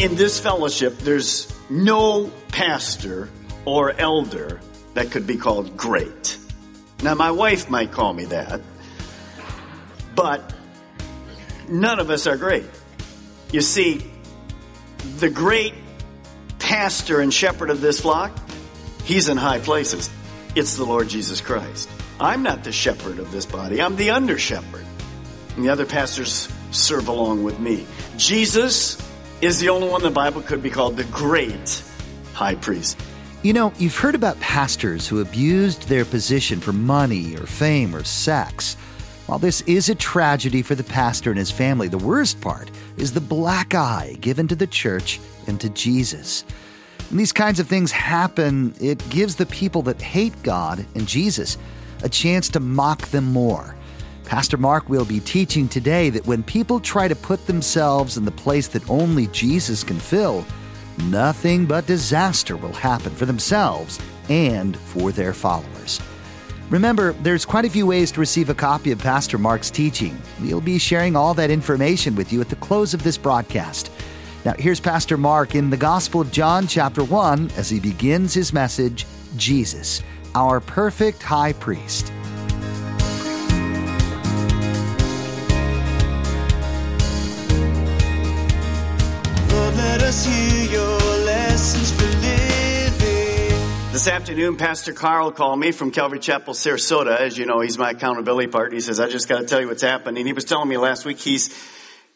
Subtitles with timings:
[0.00, 3.28] In this fellowship, there's no pastor
[3.66, 4.58] or elder
[4.94, 6.38] that could be called great.
[7.02, 8.62] Now, my wife might call me that,
[10.14, 10.54] but
[11.68, 12.64] none of us are great.
[13.52, 14.10] You see,
[15.18, 15.74] the great
[16.58, 18.34] pastor and shepherd of this flock,
[19.04, 20.08] he's in high places.
[20.54, 21.90] It's the Lord Jesus Christ.
[22.18, 24.86] I'm not the shepherd of this body, I'm the under shepherd.
[25.56, 27.86] And the other pastors serve along with me.
[28.16, 28.96] Jesus
[29.40, 31.82] is the only one the Bible could be called the great
[32.34, 33.00] high priest.
[33.42, 38.04] You know, you've heard about pastors who abused their position for money or fame or
[38.04, 38.74] sex.
[39.26, 43.12] While this is a tragedy for the pastor and his family, the worst part is
[43.12, 46.44] the black eye given to the church and to Jesus.
[47.08, 51.56] When these kinds of things happen, it gives the people that hate God and Jesus
[52.02, 53.74] a chance to mock them more.
[54.30, 58.30] Pastor Mark will be teaching today that when people try to put themselves in the
[58.30, 60.46] place that only Jesus can fill,
[61.06, 66.00] nothing but disaster will happen for themselves and for their followers.
[66.68, 70.16] Remember, there's quite a few ways to receive a copy of Pastor Mark's teaching.
[70.40, 73.90] We'll be sharing all that information with you at the close of this broadcast.
[74.44, 78.52] Now, here's Pastor Mark in the Gospel of John, chapter 1, as he begins his
[78.52, 80.04] message Jesus,
[80.36, 82.12] our perfect high priest.
[94.00, 97.20] This afternoon, Pastor Carl called me from Calvary Chapel, Sarasota.
[97.20, 98.74] As you know, he's my accountability partner.
[98.74, 100.24] He says, I just got to tell you what's happening.
[100.24, 101.54] He was telling me last week he's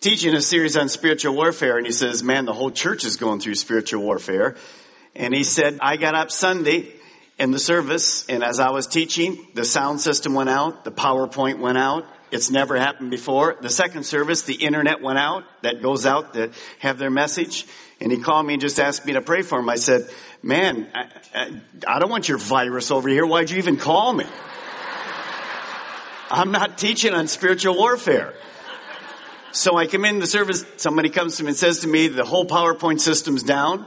[0.00, 3.40] teaching a series on spiritual warfare, and he says, Man, the whole church is going
[3.40, 4.56] through spiritual warfare.
[5.14, 6.90] And he said, I got up Sunday
[7.38, 11.58] in the service, and as I was teaching, the sound system went out, the PowerPoint
[11.58, 12.06] went out.
[12.30, 13.56] It's never happened before.
[13.60, 15.44] The second service, the internet went out.
[15.62, 17.66] That goes out to have their message.
[18.00, 19.68] And he called me and just asked me to pray for him.
[19.68, 20.10] I said,
[20.44, 23.26] man, I, I, I don't want your virus over here.
[23.26, 24.26] Why'd you even call me?
[26.30, 28.34] I'm not teaching on spiritual warfare.
[29.52, 32.24] So I come in the service, somebody comes to me and says to me, the
[32.24, 33.86] whole PowerPoint system's down.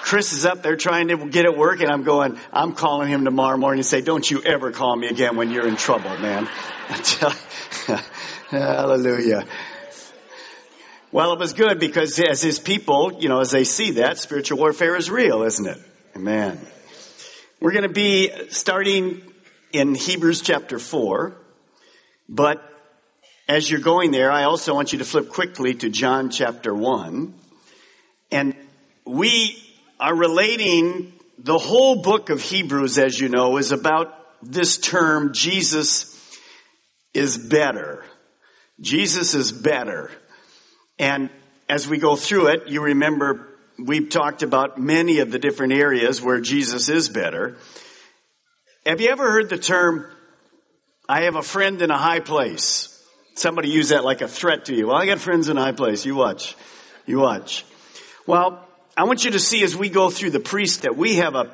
[0.00, 1.88] Chris is up there trying to get it working.
[1.88, 5.36] I'm going, I'm calling him tomorrow morning and say, don't you ever call me again
[5.36, 6.46] when you're in trouble, man.
[8.50, 9.46] Hallelujah.
[11.12, 14.56] Well, it was good because as his people, you know, as they see that, spiritual
[14.56, 15.78] warfare is real, isn't it?
[16.16, 16.58] Amen.
[17.60, 19.20] We're going to be starting
[19.72, 21.36] in Hebrews chapter 4,
[22.30, 22.62] but
[23.46, 27.34] as you're going there, I also want you to flip quickly to John chapter 1.
[28.30, 28.56] And
[29.04, 29.62] we
[30.00, 36.08] are relating the whole book of Hebrews, as you know, is about this term, Jesus
[37.12, 38.02] is better.
[38.80, 40.10] Jesus is better.
[41.02, 41.30] And
[41.68, 46.22] as we go through it, you remember we've talked about many of the different areas
[46.22, 47.56] where Jesus is better.
[48.86, 50.06] Have you ever heard the term,
[51.08, 52.88] I have a friend in a high place?
[53.34, 54.86] Somebody use that like a threat to you.
[54.86, 56.06] Well, I got friends in a high place.
[56.06, 56.54] You watch.
[57.04, 57.64] You watch.
[58.24, 58.64] Well,
[58.96, 61.50] I want you to see as we go through the priest that we have a,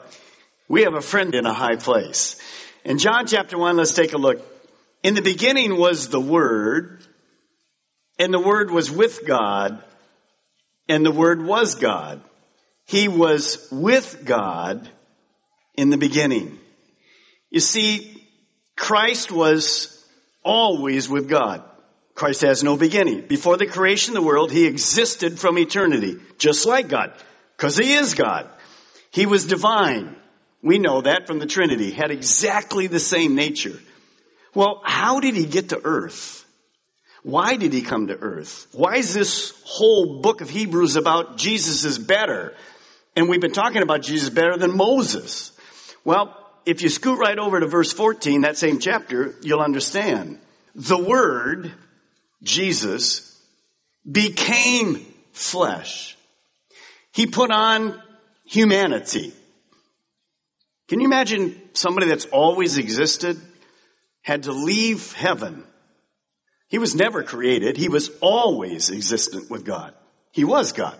[0.68, 2.38] we have a friend in a high place.
[2.84, 4.42] In John chapter 1, let's take a look.
[5.02, 7.02] In the beginning was the Word,
[8.18, 9.82] and the Word was with God,
[10.88, 12.20] and the Word was God.
[12.86, 14.88] He was with God
[15.74, 16.58] in the beginning.
[17.50, 18.24] You see,
[18.76, 20.04] Christ was
[20.42, 21.62] always with God.
[22.14, 23.26] Christ has no beginning.
[23.28, 27.12] Before the creation of the world, He existed from eternity, just like God,
[27.56, 28.48] because He is God.
[29.10, 30.16] He was divine.
[30.62, 33.78] We know that from the Trinity, had exactly the same nature.
[34.54, 36.44] Well, how did He get to earth?
[37.22, 38.66] Why did He come to earth?
[38.72, 42.54] Why is this whole book of Hebrews about Jesus is better?
[43.16, 45.52] And we've been talking about Jesus better than Moses.
[46.04, 46.34] Well,
[46.64, 50.38] if you scoot right over to verse 14, that same chapter, you'll understand.
[50.74, 51.72] The Word,
[52.42, 53.42] Jesus,
[54.10, 56.16] became flesh.
[57.12, 58.00] He put on
[58.44, 59.32] humanity.
[60.88, 63.40] Can you imagine somebody that's always existed
[64.22, 65.64] had to leave heaven?
[66.68, 67.76] He was never created.
[67.76, 69.94] He was always existent with God.
[70.32, 70.98] He was God.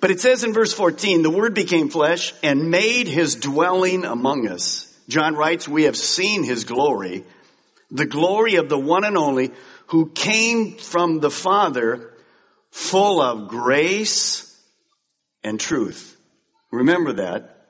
[0.00, 4.48] But it says in verse 14, the word became flesh and made his dwelling among
[4.48, 4.94] us.
[5.08, 7.24] John writes, we have seen his glory,
[7.90, 9.50] the glory of the one and only
[9.86, 12.12] who came from the Father
[12.70, 14.54] full of grace
[15.42, 16.16] and truth.
[16.70, 17.66] Remember that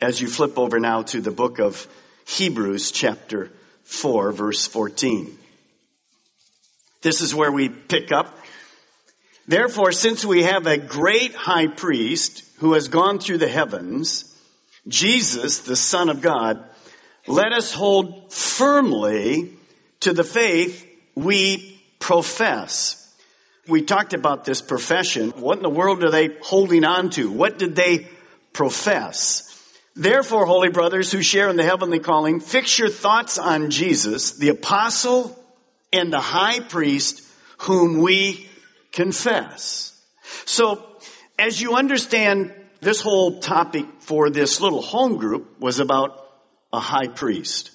[0.00, 1.86] as you flip over now to the book of
[2.26, 3.50] Hebrews chapter
[3.84, 5.38] 4 verse 14.
[7.02, 8.38] This is where we pick up.
[9.46, 14.32] Therefore, since we have a great high priest who has gone through the heavens,
[14.86, 16.64] Jesus, the Son of God,
[17.26, 19.52] let us hold firmly
[20.00, 22.98] to the faith we profess.
[23.68, 25.30] We talked about this profession.
[25.30, 27.30] What in the world are they holding on to?
[27.30, 28.08] What did they
[28.52, 29.48] profess?
[29.94, 34.48] Therefore, holy brothers who share in the heavenly calling, fix your thoughts on Jesus, the
[34.48, 35.38] apostle
[35.92, 37.22] and the high priest
[37.58, 38.48] whom we
[38.92, 40.00] confess.
[40.44, 40.86] So,
[41.38, 46.26] as you understand, this whole topic for this little home group was about
[46.72, 47.70] a high priest.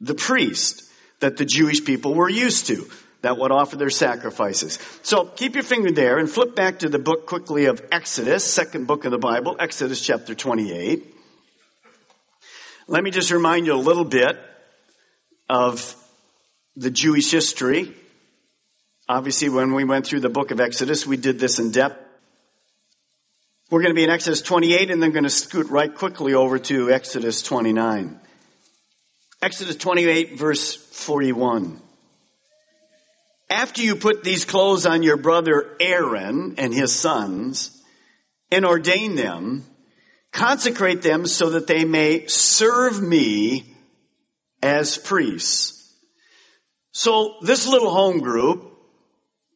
[0.00, 0.84] The priest
[1.20, 2.88] that the Jewish people were used to
[3.22, 4.78] that would offer their sacrifices.
[5.02, 8.86] So keep your finger there and flip back to the book quickly of Exodus, second
[8.86, 11.14] book of the Bible, Exodus chapter 28.
[12.88, 14.38] Let me just remind you a little bit
[15.48, 15.94] of
[16.76, 17.94] the Jewish history.
[19.08, 22.06] Obviously, when we went through the book of Exodus, we did this in depth.
[23.70, 26.58] We're going to be in Exodus 28 and then going to scoot right quickly over
[26.58, 28.18] to Exodus 29.
[29.42, 31.80] Exodus 28 verse 41.
[33.48, 37.80] After you put these clothes on your brother Aaron and his sons
[38.50, 39.64] and ordain them,
[40.32, 43.74] consecrate them so that they may serve me
[44.62, 45.79] as priests.
[46.92, 48.72] So this little home group,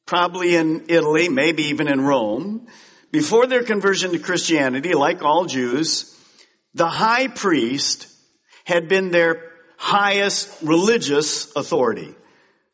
[0.06, 2.66] probably in Italy, maybe even in Rome,
[3.10, 6.18] before their conversion to Christianity, like all Jews,
[6.74, 8.08] the high priest
[8.64, 12.14] had been their highest religious authority.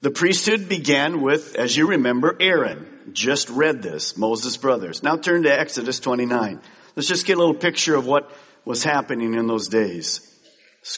[0.00, 2.86] The priesthood began with, as you remember, Aaron.
[3.12, 5.02] Just read this, Moses' brothers.
[5.02, 6.60] Now turn to Exodus 29.
[6.96, 8.30] Let's just get a little picture of what
[8.64, 10.26] was happening in those days.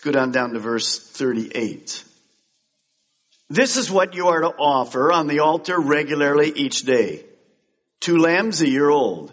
[0.04, 2.04] Go down down to verse 38.
[3.52, 7.26] This is what you are to offer on the altar regularly each day.
[8.00, 9.30] Two lambs a year old.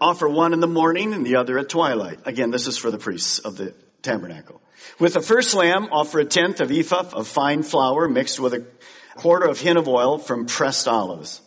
[0.00, 2.20] Offer one in the morning and the other at twilight.
[2.26, 4.62] Again, this is for the priests of the tabernacle.
[5.00, 8.64] With the first lamb, offer a tenth of ephah of fine flour mixed with a
[9.16, 11.40] quarter of hin of oil from pressed olives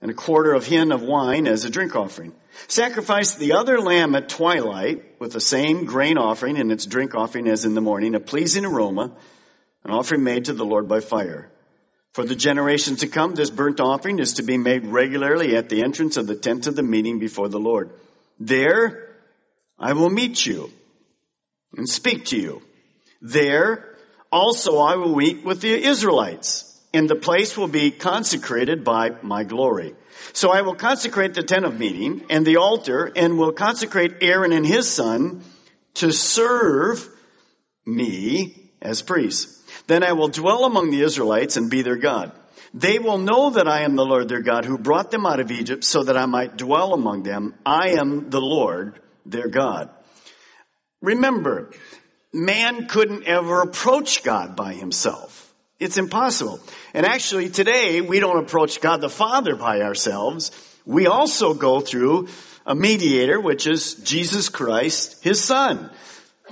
[0.00, 2.32] and a quarter of hin of wine as a drink offering.
[2.68, 7.48] Sacrifice the other lamb at twilight with the same grain offering and its drink offering
[7.48, 9.10] as in the morning, a pleasing aroma,
[9.84, 11.50] an offering made to the Lord by fire.
[12.12, 15.82] For the generations to come, this burnt offering is to be made regularly at the
[15.82, 17.90] entrance of the tent of the meeting before the Lord.
[18.38, 19.08] There
[19.78, 20.70] I will meet you
[21.76, 22.62] and speak to you.
[23.20, 23.96] There
[24.30, 29.42] also I will meet with the Israelites and the place will be consecrated by my
[29.42, 29.94] glory.
[30.32, 34.52] So I will consecrate the tent of meeting and the altar and will consecrate Aaron
[34.52, 35.42] and his son
[35.94, 37.08] to serve
[37.84, 39.63] me as priests.
[39.86, 42.32] Then I will dwell among the Israelites and be their God.
[42.72, 45.52] They will know that I am the Lord their God who brought them out of
[45.52, 47.54] Egypt so that I might dwell among them.
[47.64, 49.90] I am the Lord their God.
[51.00, 51.70] Remember,
[52.32, 55.54] man couldn't ever approach God by himself.
[55.78, 56.60] It's impossible.
[56.94, 60.50] And actually today we don't approach God the Father by ourselves.
[60.84, 62.28] We also go through
[62.66, 65.90] a mediator, which is Jesus Christ, his son.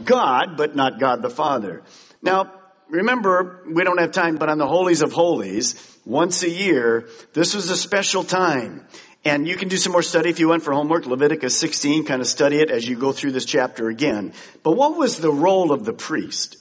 [0.04, 1.82] God, but not God the Father.
[2.22, 2.52] Now,
[2.92, 7.54] remember, we don't have time, but on the Holies of Holies, once a year, this
[7.54, 8.86] was a special time.
[9.24, 12.20] And you can do some more study if you went for homework, Leviticus 16, kind
[12.20, 14.32] of study it as you go through this chapter again.
[14.62, 16.56] But what was the role of the priest?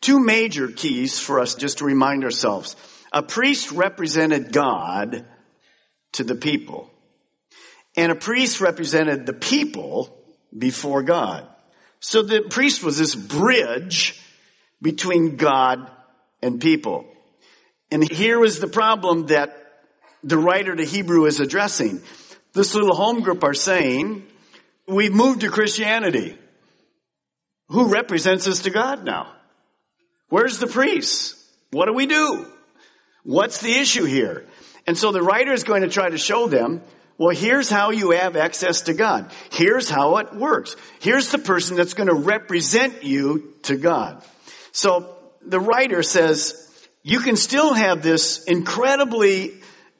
[0.00, 2.76] Two major keys for us just to remind ourselves.
[3.12, 5.24] A priest represented God
[6.12, 6.90] to the people.
[7.96, 10.16] And a priest represented the people
[10.56, 11.46] before God.
[12.00, 14.20] So the priest was this bridge
[14.82, 15.90] between God
[16.42, 17.06] and people.
[17.90, 19.56] And here was the problem that
[20.22, 22.02] the writer to Hebrew is addressing.
[22.52, 24.26] This little home group are saying,
[24.86, 26.36] we've moved to Christianity.
[27.68, 29.32] Who represents us to God now?
[30.28, 31.36] Where's the priest?
[31.70, 32.46] What do we do?
[33.22, 34.46] What's the issue here?
[34.86, 36.82] And so the writer is going to try to show them,
[37.18, 39.30] Well, here's how you have access to God.
[39.50, 40.74] Here's how it works.
[41.00, 44.24] Here's the person that's going to represent you to God.
[44.72, 46.66] So the writer says,
[47.02, 49.54] you can still have this incredibly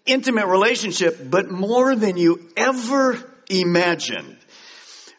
[0.06, 4.36] intimate relationship, but more than you ever imagined.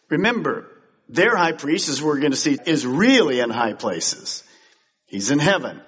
[0.09, 0.67] Remember,
[1.09, 4.43] their high priest, as we're going to see, is really in high places.
[5.05, 5.81] He's in heaven.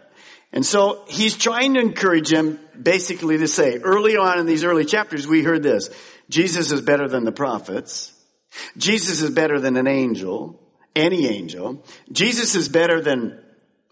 [0.52, 4.86] And so he's trying to encourage them basically to say, early on in these early
[4.86, 5.90] chapters, we heard this.
[6.30, 8.12] Jesus is better than the prophets.
[8.78, 10.60] Jesus is better than an angel,
[10.96, 11.84] any angel.
[12.12, 13.43] Jesus is better than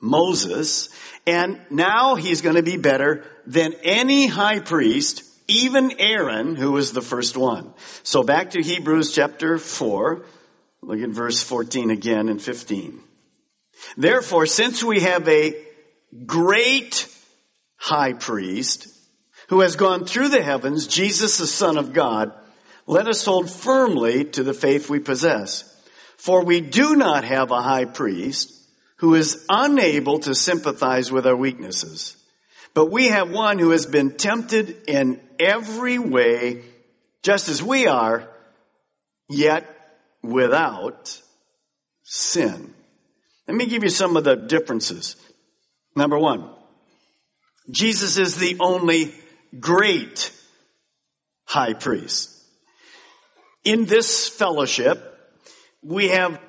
[0.02, 0.90] Moses.
[1.26, 6.92] And now he's going to be better than any high priest, even Aaron, who was
[6.92, 7.74] the first one.
[8.04, 10.26] So back to Hebrews chapter 4.
[10.82, 13.00] Look at verse 14 again and 15.
[13.98, 15.56] Therefore, since we have a
[16.26, 17.08] great
[17.78, 18.88] high priest
[19.50, 22.32] who has gone through the heavens, Jesus, the Son of God,
[22.88, 25.68] let us hold firmly to the faith we possess.
[26.18, 28.61] For we do not have a high priest
[29.02, 32.16] who is unable to sympathize with our weaknesses.
[32.76, 36.62] But we have one who has been tempted in every way,
[37.24, 38.30] just as we are,
[39.28, 39.68] yet
[40.22, 41.20] without
[42.04, 42.76] sin.
[43.48, 45.16] Let me give you some of the differences.
[45.96, 46.48] Number one,
[47.72, 49.16] Jesus is the only
[49.60, 50.32] great
[51.46, 52.30] high priest.
[53.64, 55.04] In this fellowship,
[55.82, 56.40] we have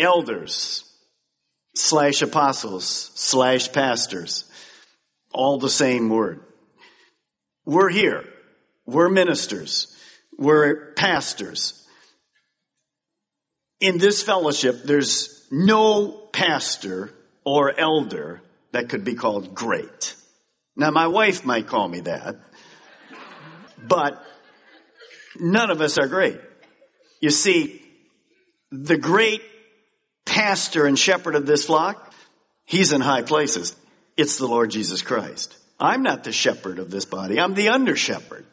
[0.00, 0.89] elders,
[1.74, 4.44] slash apostles slash pastors.
[5.32, 6.40] All the same word.
[7.64, 8.24] We're here.
[8.86, 9.96] We're ministers.
[10.36, 11.86] We're pastors.
[13.80, 20.14] In this fellowship, there's no pastor or elder that could be called great.
[20.76, 22.36] Now, my wife might call me that,
[23.86, 24.24] but
[25.38, 26.40] none of us are great.
[27.20, 27.82] You see,
[28.70, 29.42] the great
[30.24, 32.12] pastor and shepherd of this flock,
[32.64, 33.74] he's in high places.
[34.16, 35.56] It's the Lord Jesus Christ.
[35.78, 37.40] I'm not the shepherd of this body.
[37.40, 38.44] I'm the under shepherd.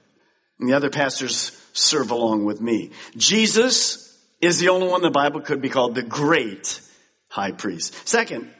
[0.60, 2.92] And the other pastors serve along with me.
[3.16, 6.82] Jesus is the only one the Bible could be called the great
[7.28, 8.08] high priest.
[8.08, 8.52] Second,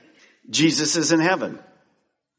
[0.50, 1.60] Jesus is in heaven.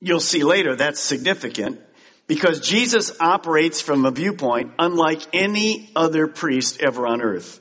[0.00, 1.80] You'll see later that's significant
[2.26, 7.60] because Jesus operates from a viewpoint unlike any other priest ever on earth.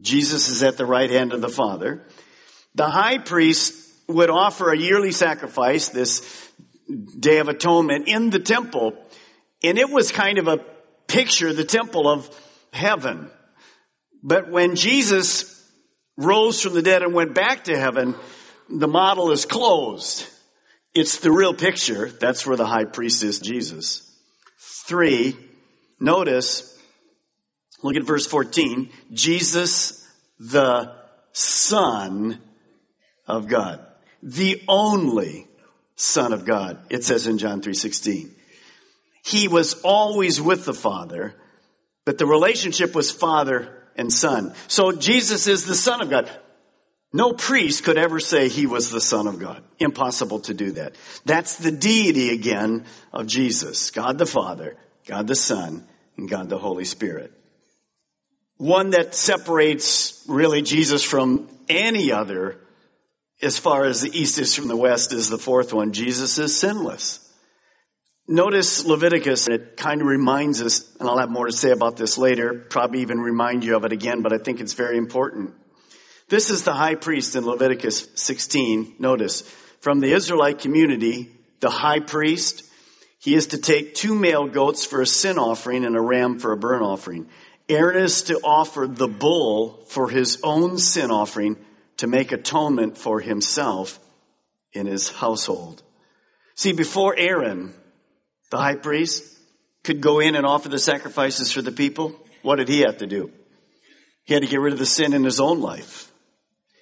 [0.00, 2.02] Jesus is at the right hand of the Father.
[2.74, 3.74] The high priest
[4.06, 6.50] would offer a yearly sacrifice, this
[7.18, 8.94] Day of Atonement, in the temple.
[9.62, 10.64] And it was kind of a
[11.06, 12.28] picture, the temple of
[12.72, 13.30] heaven.
[14.22, 15.56] But when Jesus
[16.16, 18.14] rose from the dead and went back to heaven,
[18.68, 20.26] the model is closed.
[20.94, 22.08] It's the real picture.
[22.08, 24.06] That's where the high priest is, Jesus.
[24.58, 25.36] Three,
[25.98, 26.78] notice,
[27.82, 28.90] look at verse 14.
[29.12, 30.06] Jesus,
[30.38, 30.94] the
[31.32, 32.40] Son
[33.26, 33.84] of God.
[34.22, 35.46] The only
[35.96, 38.30] Son of God, it says in John 3.16.
[39.24, 41.34] He was always with the Father,
[42.04, 44.54] but the relationship was Father and Son.
[44.66, 46.30] So Jesus is the Son of God.
[47.12, 49.62] No priest could ever say he was the Son of God.
[49.78, 50.94] Impossible to do that.
[51.24, 53.90] That's the deity again of Jesus.
[53.90, 55.84] God the Father, God the Son,
[56.16, 57.32] and God the Holy Spirit.
[58.58, 62.58] One that separates really Jesus from any other
[63.42, 65.92] as far as the east is from the west is the fourth one.
[65.92, 67.26] Jesus is sinless.
[68.28, 72.16] Notice Leviticus, it kind of reminds us, and I'll have more to say about this
[72.16, 75.52] later, probably even remind you of it again, but I think it's very important.
[76.28, 78.96] This is the high priest in Leviticus 16.
[79.00, 79.40] Notice,
[79.80, 81.28] from the Israelite community,
[81.58, 82.62] the high priest,
[83.18, 86.52] he is to take two male goats for a sin offering and a ram for
[86.52, 87.28] a burnt offering.
[87.68, 91.56] Aaron is to offer the bull for his own sin offering
[92.00, 94.00] to make atonement for himself
[94.72, 95.82] in his household.
[96.54, 97.74] See, before Aaron,
[98.50, 99.22] the high priest,
[99.84, 103.06] could go in and offer the sacrifices for the people, what did he have to
[103.06, 103.30] do?
[104.24, 106.10] He had to get rid of the sin in his own life.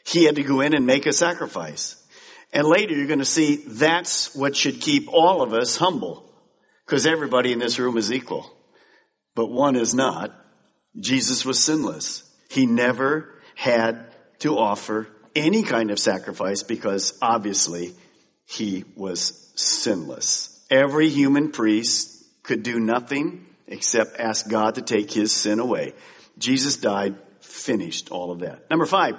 [0.06, 1.96] He had to go in and make a sacrifice.
[2.52, 6.32] And later you're going to see that's what should keep all of us humble.
[6.86, 8.48] Because everybody in this room is equal.
[9.34, 10.32] But one is not.
[10.96, 12.22] Jesus was sinless.
[12.50, 14.04] He never had
[14.40, 17.94] to offer any kind of sacrifice because obviously
[18.46, 20.64] he was sinless.
[20.70, 25.94] Every human priest could do nothing except ask God to take his sin away.
[26.38, 28.68] Jesus died, finished all of that.
[28.70, 29.16] Number five,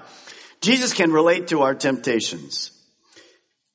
[0.62, 2.72] Jesus can relate to our temptations.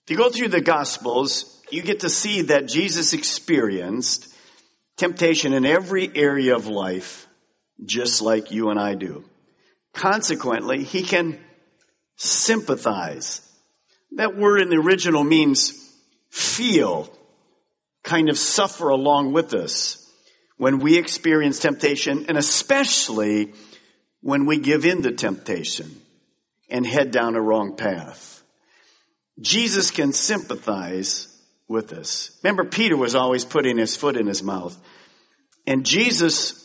[0.05, 4.29] If you go through the Gospels, you get to see that Jesus experienced
[4.97, 7.27] temptation in every area of life
[7.85, 9.25] just like you and I do.
[9.95, 11.39] Consequently, he can
[12.17, 13.41] sympathize.
[14.13, 15.73] That word in the original means
[16.29, 17.09] feel,
[18.03, 20.01] kind of suffer along with us
[20.57, 23.53] when we experience temptation, and especially
[24.21, 26.01] when we give in to temptation
[26.69, 28.43] and head down a wrong path.
[29.41, 31.29] Jesus can sympathize
[31.69, 32.39] with us.
[32.43, 34.77] Remember, Peter was always putting his foot in his mouth.
[35.67, 36.61] And Jesus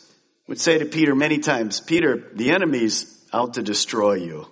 [0.46, 4.46] would say to Peter many times, Peter, the enemy's out to destroy you,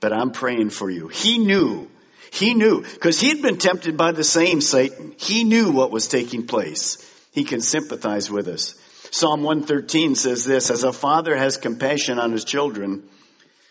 [0.00, 1.08] but I'm praying for you.
[1.08, 1.90] He knew,
[2.32, 5.14] he knew, because he'd been tempted by the same Satan.
[5.18, 6.98] He knew what was taking place.
[7.32, 8.74] He can sympathize with us.
[9.10, 13.08] Psalm 113 says this, as a father has compassion on his children,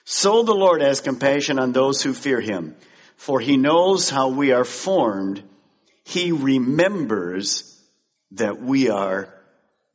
[0.05, 2.75] so the Lord has compassion on those who fear him,
[3.15, 5.43] for he knows how we are formed.
[6.03, 7.81] He remembers
[8.31, 9.33] that we are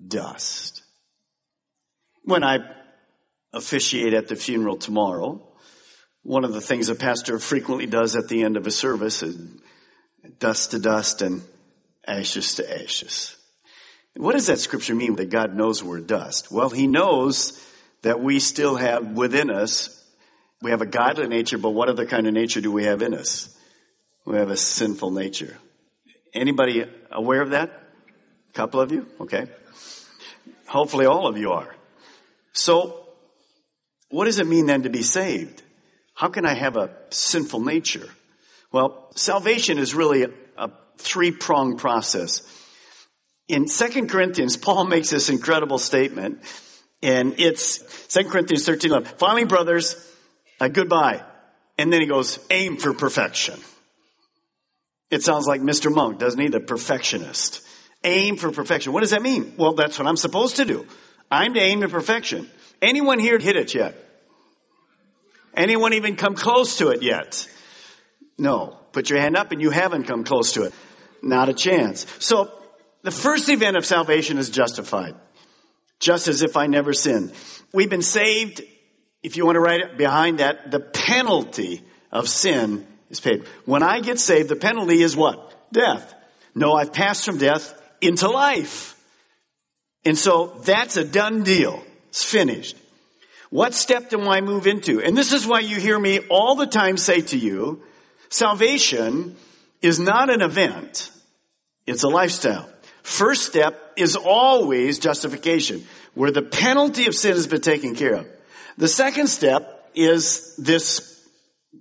[0.07, 0.83] dust.
[2.25, 2.59] When I
[3.52, 5.42] officiate at the funeral tomorrow,
[6.22, 9.38] one of the things a pastor frequently does at the end of a service is
[10.38, 11.42] dust to dust and
[12.06, 13.36] ashes to ashes.
[14.16, 16.50] What does that scripture mean that God knows we're dust?
[16.50, 17.64] Well, He knows
[18.02, 19.94] that we still have within us,
[20.60, 23.14] we have a godly nature, but what other kind of nature do we have in
[23.14, 23.56] us?
[24.24, 25.56] We have a sinful nature.
[26.34, 27.70] Anybody aware of that?
[28.50, 29.06] A couple of you?
[29.20, 29.46] Okay.
[30.66, 31.74] Hopefully all of you are.
[32.52, 33.07] So,
[34.10, 35.62] what does it mean then to be saved?
[36.14, 38.08] How can I have a sinful nature?
[38.72, 42.42] Well, salvation is really a, a three-pronged process.
[43.46, 46.40] In 2 Corinthians, Paul makes this incredible statement,
[47.02, 49.12] and it's 2 Corinthians 13, 11.
[49.16, 49.96] Finally, brothers,
[50.60, 51.22] uh, goodbye.
[51.78, 53.58] And then he goes, aim for perfection.
[55.10, 55.94] It sounds like Mr.
[55.94, 56.48] Monk, doesn't he?
[56.48, 57.62] The perfectionist.
[58.04, 58.92] Aim for perfection.
[58.92, 59.54] What does that mean?
[59.56, 60.86] Well, that's what I'm supposed to do.
[61.30, 62.50] I'm to aim to perfection.
[62.80, 63.97] Anyone here hit it yet?
[65.54, 67.48] Anyone even come close to it yet?
[68.38, 68.79] No.
[68.92, 70.74] Put your hand up and you haven't come close to it.
[71.22, 72.07] Not a chance.
[72.20, 72.50] So
[73.02, 75.14] the first event of salvation is justified.
[75.98, 77.33] Just as if I never sinned.
[77.72, 78.62] We've been saved.
[79.22, 83.44] If you want to write it behind that, the penalty of sin is paid.
[83.64, 85.72] When I get saved, the penalty is what?
[85.72, 86.14] Death.
[86.55, 88.94] No, I've passed from death into life.
[90.05, 91.83] And so that's a done deal.
[92.09, 92.77] It's finished.
[93.51, 95.01] What step do I move into?
[95.01, 97.83] And this is why you hear me all the time say to you,
[98.29, 99.37] salvation
[99.81, 101.11] is not an event.
[101.87, 102.68] It's a lifestyle.
[103.03, 108.27] First step is always justification, where the penalty of sin has been taken care of.
[108.77, 111.27] The second step is this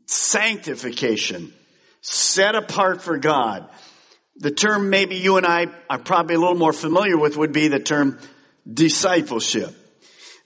[0.05, 1.53] sanctification,
[2.01, 3.67] set apart for God.
[4.37, 7.67] The term maybe you and I are probably a little more familiar with would be
[7.67, 8.19] the term
[8.71, 9.75] discipleship.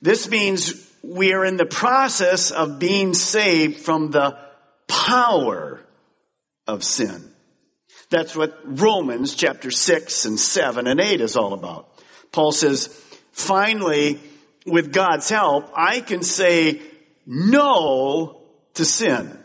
[0.01, 4.37] This means we are in the process of being saved from the
[4.87, 5.79] power
[6.67, 7.31] of sin.
[8.09, 11.87] That's what Romans chapter 6 and 7 and 8 is all about.
[12.31, 12.87] Paul says,
[13.31, 14.19] finally,
[14.65, 16.81] with God's help, I can say
[17.25, 18.41] no
[18.75, 19.37] to sin.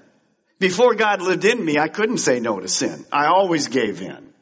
[0.59, 3.05] Before God lived in me, I couldn't say no to sin.
[3.13, 4.33] I always gave in.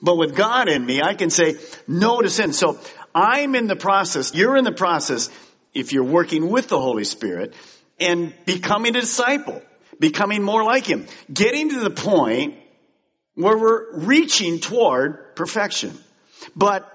[0.00, 1.56] But with God in me, I can say
[1.88, 2.52] no to sin.
[2.52, 2.78] So
[3.14, 5.30] I'm in the process, you're in the process,
[5.76, 7.54] if you're working with the Holy Spirit,
[7.98, 9.62] and becoming a disciple,
[10.00, 12.54] becoming more like Him, getting to the point
[13.34, 15.96] where we're reaching toward perfection.
[16.54, 16.90] But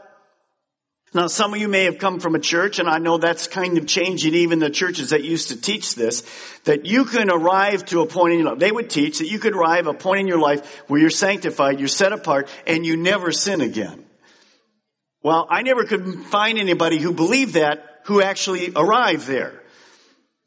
[1.13, 3.78] now some of you may have come from a church and I know that's kind
[3.78, 6.24] of changing even the churches that used to teach this,
[6.63, 8.60] that you can arrive to a point in your life.
[8.60, 11.80] They would teach that you could arrive a point in your life where you're sanctified,
[11.80, 14.06] you're set apart, and you never sin again.
[15.23, 19.62] Well, I never could find anybody who believed that who actually arrived there.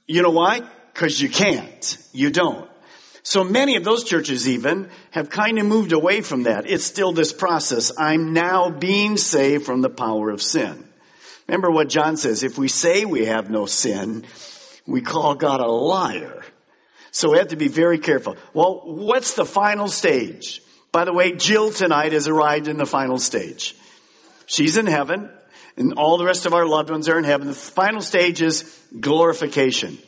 [0.07, 0.63] You know why?
[0.95, 1.99] Cause you can't.
[2.13, 2.69] You don't.
[3.23, 6.69] So many of those churches even have kind of moved away from that.
[6.69, 7.91] It's still this process.
[7.99, 10.85] I'm now being saved from the power of sin.
[11.49, 14.25] Remember what John says, if we say we have no sin,
[14.87, 16.43] we call God a liar.
[17.13, 18.37] So we have to be very careful.
[18.53, 20.61] Well, what's the final stage?
[20.93, 23.75] By the way, Jill tonight has arrived in the final stage.
[24.47, 25.31] She's in heaven
[25.77, 27.49] and all the rest of our loved ones are in heaven.
[27.49, 29.99] The final stage is glorification.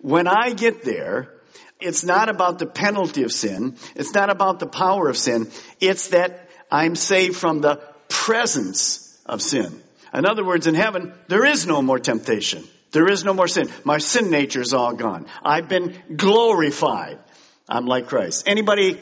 [0.00, 1.34] When I get there,
[1.80, 3.76] it's not about the penalty of sin.
[3.94, 5.50] It's not about the power of sin.
[5.80, 9.82] It's that I'm saved from the presence of sin.
[10.14, 12.64] In other words, in heaven, there is no more temptation.
[12.92, 13.68] There is no more sin.
[13.84, 15.26] My sin nature is all gone.
[15.42, 17.18] I've been glorified.
[17.68, 18.44] I'm like Christ.
[18.48, 18.98] Anybody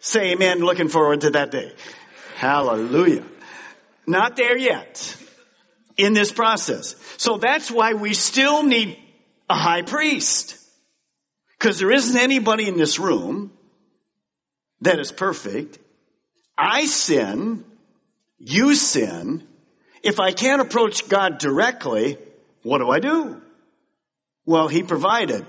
[0.00, 1.72] say amen looking forward to that day?
[2.34, 3.24] Hallelujah.
[4.08, 5.16] Not there yet.
[5.98, 6.94] in this process.
[7.18, 8.96] So that's why we still need
[9.50, 10.56] a high priest.
[11.58, 13.52] Because there isn't anybody in this room
[14.80, 15.78] that is perfect.
[16.56, 17.64] I sin.
[18.38, 19.42] You sin.
[20.04, 22.16] If I can't approach God directly,
[22.62, 23.42] what do I do?
[24.46, 25.44] Well, He provided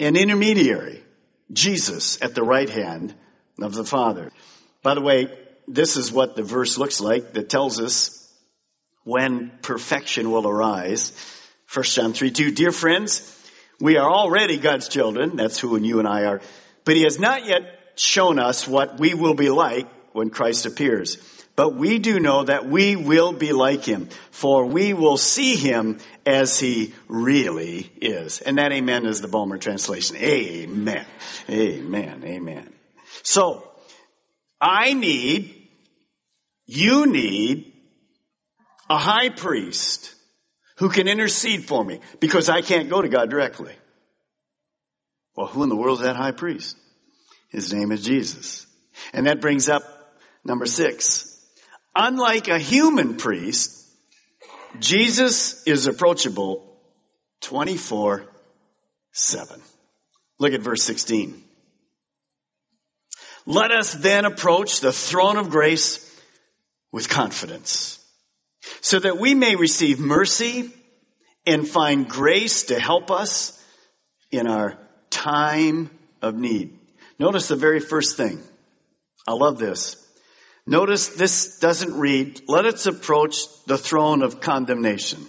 [0.00, 1.04] an intermediary,
[1.52, 3.14] Jesus, at the right hand
[3.60, 4.32] of the Father.
[4.82, 5.28] By the way,
[5.74, 8.32] this is what the verse looks like that tells us
[9.04, 11.12] when perfection will arise.
[11.72, 12.50] 1 John 3 2.
[12.50, 13.36] Dear friends,
[13.80, 15.36] we are already God's children.
[15.36, 16.40] That's who and you and I are.
[16.84, 17.62] But He has not yet
[17.94, 21.18] shown us what we will be like when Christ appears.
[21.56, 25.98] But we do know that we will be like Him, for we will see Him
[26.24, 28.40] as He really is.
[28.40, 30.16] And that amen is the Balmer translation.
[30.16, 31.04] Amen.
[31.48, 32.22] Amen.
[32.24, 32.72] Amen.
[33.22, 33.70] So,
[34.60, 35.59] I need,
[36.70, 37.72] you need
[38.88, 40.14] a high priest
[40.76, 43.74] who can intercede for me because I can't go to God directly.
[45.34, 46.76] Well, who in the world is that high priest?
[47.48, 48.66] His name is Jesus.
[49.12, 49.82] And that brings up
[50.44, 51.44] number six.
[51.96, 53.84] Unlike a human priest,
[54.78, 56.78] Jesus is approachable
[57.40, 58.26] 24
[59.12, 59.60] 7.
[60.38, 61.42] Look at verse 16.
[63.44, 66.06] Let us then approach the throne of grace
[66.92, 68.04] with confidence
[68.80, 70.70] so that we may receive mercy
[71.46, 73.62] and find grace to help us
[74.30, 75.90] in our time
[76.22, 76.78] of need.
[77.18, 78.40] Notice the very first thing.
[79.26, 79.96] I love this.
[80.66, 85.26] Notice this doesn't read, let us approach the throne of condemnation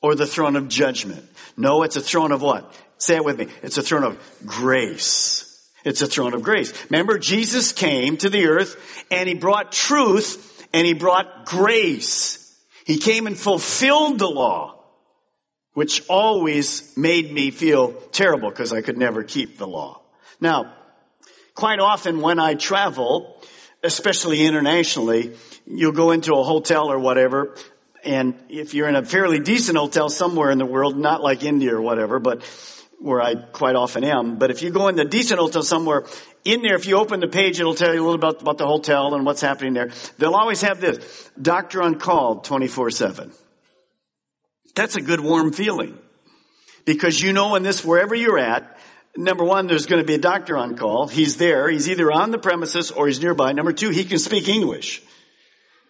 [0.00, 1.24] or the throne of judgment.
[1.56, 2.72] No, it's a throne of what?
[2.98, 3.48] Say it with me.
[3.62, 5.47] It's a throne of grace.
[5.84, 6.72] It's a throne of grace.
[6.90, 12.44] Remember, Jesus came to the earth and he brought truth and he brought grace.
[12.84, 14.82] He came and fulfilled the law,
[15.74, 20.00] which always made me feel terrible because I could never keep the law.
[20.40, 20.74] Now,
[21.54, 23.40] quite often when I travel,
[23.82, 25.34] especially internationally,
[25.66, 27.54] you'll go into a hotel or whatever,
[28.04, 31.74] and if you're in a fairly decent hotel somewhere in the world, not like India
[31.74, 32.42] or whatever, but
[33.00, 36.04] where I quite often am, but if you go in the decent hotel somewhere
[36.44, 38.66] in there, if you open the page, it'll tell you a little about, about the
[38.66, 39.90] hotel and what's happening there.
[40.18, 43.32] They'll always have this, doctor on call 24-7.
[44.74, 45.98] That's a good warm feeling.
[46.84, 48.78] Because you know in this, wherever you're at,
[49.16, 51.06] number one, there's going to be a doctor on call.
[51.06, 51.68] He's there.
[51.68, 53.52] He's either on the premises or he's nearby.
[53.52, 55.02] Number two, he can speak English.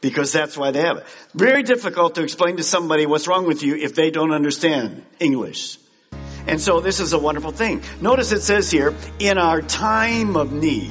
[0.01, 1.07] Because that's why they have it.
[1.35, 5.79] Very difficult to explain to somebody what's wrong with you if they don't understand English.
[6.49, 7.83] And so this is a wonderful thing.
[8.01, 10.91] Notice it says here, in our time of need.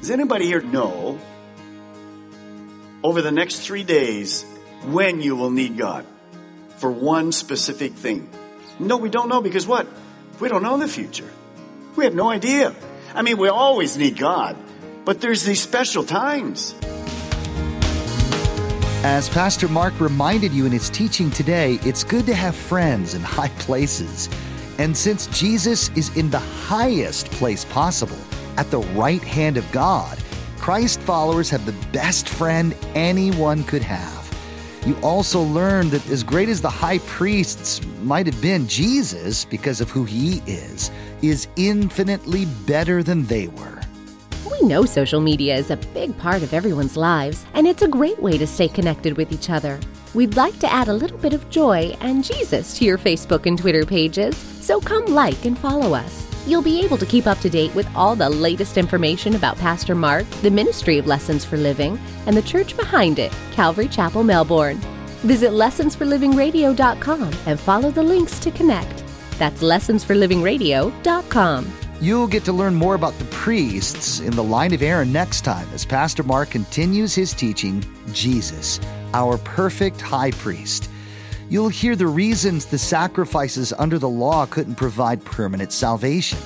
[0.00, 1.18] Does anybody here know
[3.02, 4.44] over the next three days
[4.84, 6.06] when you will need God
[6.76, 8.30] for one specific thing?
[8.78, 9.88] No, we don't know because what?
[10.38, 11.28] We don't know the future.
[11.96, 12.72] We have no idea.
[13.14, 14.56] I mean, we always need God,
[15.04, 16.72] but there's these special times.
[19.10, 23.22] As Pastor Mark reminded you in his teaching today, it's good to have friends in
[23.38, 24.28] high places.
[24.76, 28.18] And since Jesus is in the highest place possible,
[28.58, 30.18] at the right hand of God,
[30.58, 34.30] Christ followers have the best friend anyone could have.
[34.86, 39.80] You also learn that as great as the high priests might have been, Jesus, because
[39.80, 40.90] of who he is,
[41.22, 43.77] is infinitely better than they were.
[44.44, 48.20] We know social media is a big part of everyone's lives, and it's a great
[48.20, 49.78] way to stay connected with each other.
[50.14, 53.58] We'd like to add a little bit of joy and Jesus to your Facebook and
[53.58, 56.26] Twitter pages, so come like and follow us.
[56.46, 59.94] You'll be able to keep up to date with all the latest information about Pastor
[59.94, 64.78] Mark, the ministry of Lessons for Living, and the church behind it, Calvary Chapel, Melbourne.
[65.24, 69.04] Visit lessonsforlivingradio.com and follow the links to connect.
[69.38, 71.87] That's lessonsforlivingradio.com.
[72.00, 75.68] You'll get to learn more about the priests in the line of Aaron next time
[75.74, 78.78] as Pastor Mark continues his teaching, Jesus,
[79.14, 80.88] our perfect high priest.
[81.50, 86.38] You'll hear the reasons the sacrifices under the law couldn't provide permanent salvation.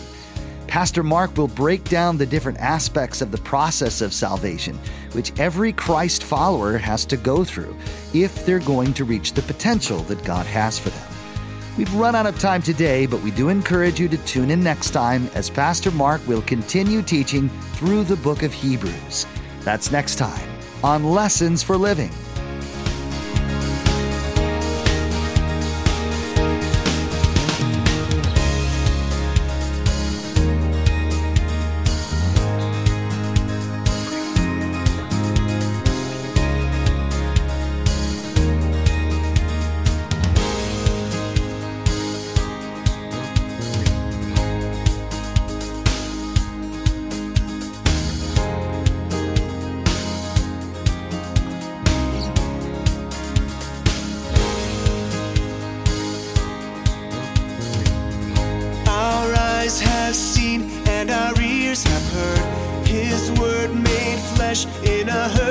[0.69, 4.79] Pastor Mark will break down the different aspects of the process of salvation,
[5.13, 7.77] which every Christ follower has to go through
[8.15, 11.12] if they're going to reach the potential that God has for them.
[11.79, 14.91] We've run out of time today, but we do encourage you to tune in next
[14.91, 19.27] time as Pastor Mark will continue teaching through the book of Hebrews.
[19.61, 20.51] That's next time
[20.85, 22.11] on Lessons for Living.
[64.53, 65.42] In a